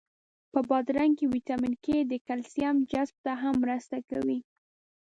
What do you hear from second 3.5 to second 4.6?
مرسته کوي.